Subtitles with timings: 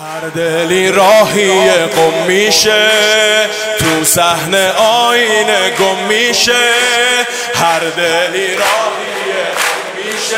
[0.00, 2.90] هر دلی راهی قم میشه
[3.78, 6.52] تو صحنه آینه گم میشه.
[7.54, 10.36] هر دلی راهی قم میشه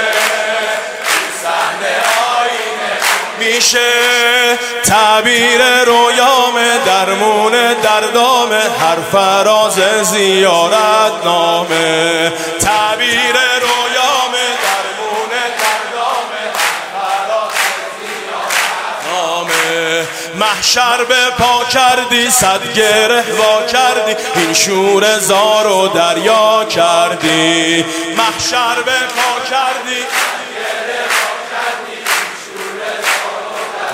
[1.04, 1.94] تو صحنه
[2.40, 3.90] آینه میشه.
[4.84, 6.54] تعبیر رویام
[6.86, 7.52] درمون
[7.82, 12.32] دردام هر فراز زیارت نامه.
[20.42, 27.84] محشر به پا کردی صد گره وا کردی این شور زار و دریا کردی.
[28.16, 30.00] محشر به پا کردی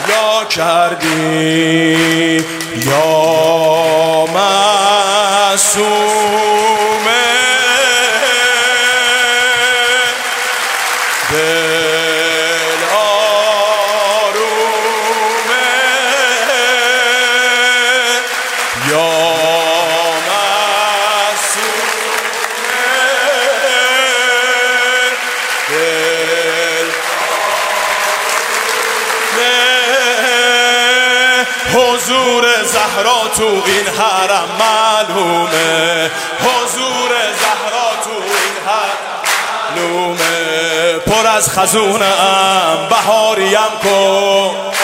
[0.08, 2.44] یا کردی.
[2.86, 5.88] یا معصومه
[32.08, 36.10] حضور زهرا تو این حرم معلومه.
[36.40, 37.10] حضور
[37.40, 38.98] زهرا تو این حرم
[39.76, 40.98] معلومه.
[40.98, 44.77] پر از خزونم بهاریم کن.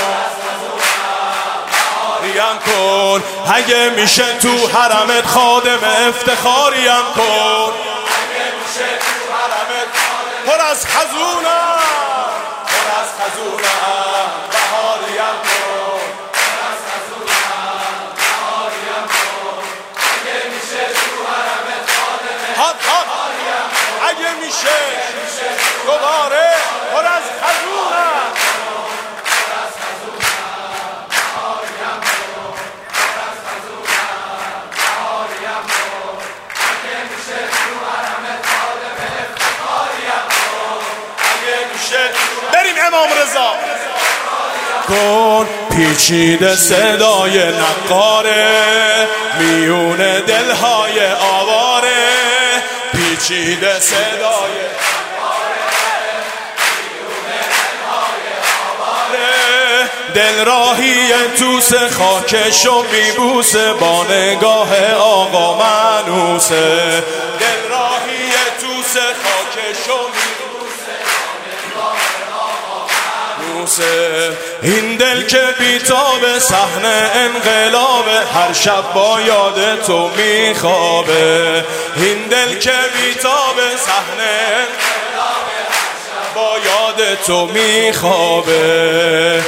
[2.34, 3.22] بهاریم کن.
[3.54, 7.22] اگه میشه تو حرمت خادم افتخاریم کن.
[7.22, 9.88] اگه میشه تو حرمت
[10.46, 11.83] پر از خزونم.
[42.94, 43.52] امام رضا.
[44.88, 51.90] کن پیچیده صدای نقاره میون دلهای آواره.
[52.92, 54.64] پیچیده صدای
[60.14, 67.04] دل راهی توس خاکش و میبوسه با نگاه آقا منوسه.
[67.40, 70.33] دل راهی توس خاکش و
[73.64, 81.64] میبوسه این دل که بیتاب صحنه انقلاب هر شب با یاد تو میخوابه.
[81.96, 84.66] این دل که بیتاب صحنه
[86.34, 89.42] با یاد تو میخوابه.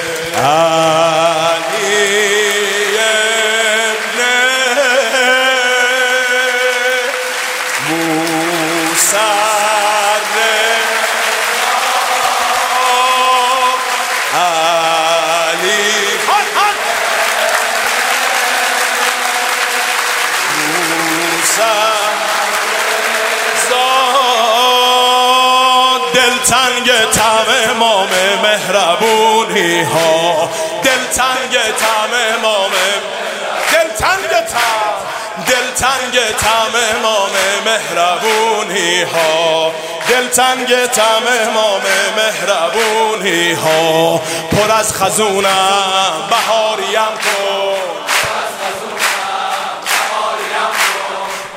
[26.26, 28.08] دلتنگ تم امام
[28.42, 30.50] مهربونی ها.
[30.82, 32.70] دلتنگ تم امام
[33.72, 34.94] دلتنگ تم
[35.46, 37.30] دلتنگ تم امام
[37.64, 39.72] مهربونی ها.
[40.08, 41.82] دلتنگ تم امام
[42.16, 44.18] مهربونی ها.
[44.52, 47.76] پر از خزونم بهاریم کن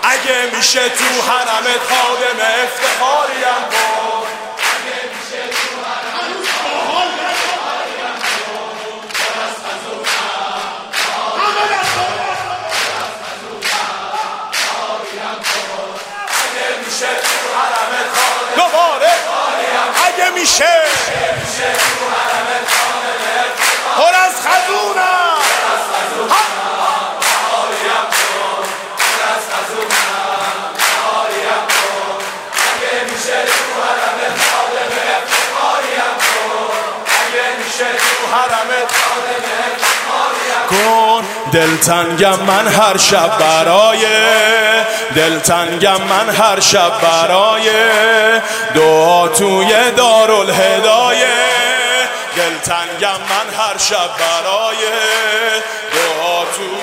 [0.03, 3.98] اگه میشه تو حرمت خادم افتخاریم کن
[41.51, 44.05] دلتنگم من هر شب برای
[45.15, 47.69] دلتنگم من هر شب برای.
[48.75, 51.27] دعا توی دارالهدایه
[52.35, 54.77] دلتنگم من هر شب برای.
[55.93, 56.79] دعا توی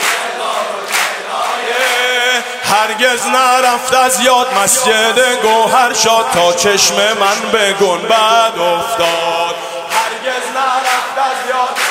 [2.65, 9.55] هرگز نرفت از یاد مسجد گوهر شاد تا چشم من به گنبد افتاد.
[9.91, 11.86] هرگز نرفت از یاد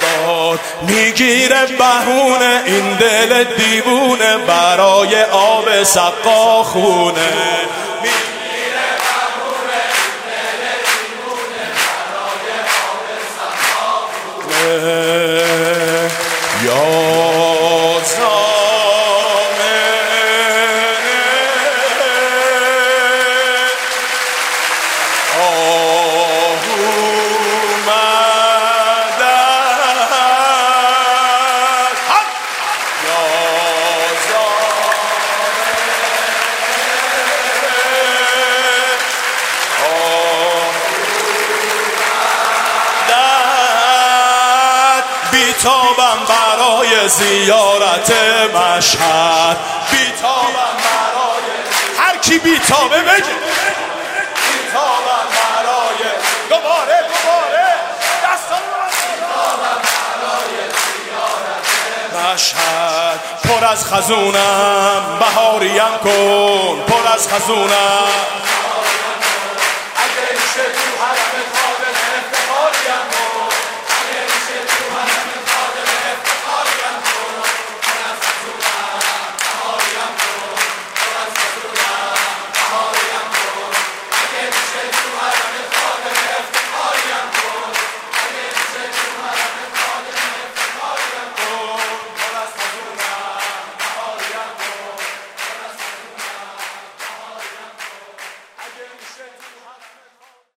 [0.00, 7.64] بهار می‌گیره بهونه این دل دیوونه برای آب سقا خونه
[45.64, 48.12] بیتابم برای زیارت
[48.54, 49.56] مشهد.
[49.90, 51.44] بیتابم برای
[51.98, 53.24] هر کی بیتابه بگه.
[54.44, 56.10] بیتابم برای
[56.50, 57.74] دوباره دوباره.
[62.34, 63.20] مشهد.
[63.44, 65.18] پر از خزونم.
[65.20, 66.82] بهاریم کن.
[66.92, 68.08] پر از خزونم.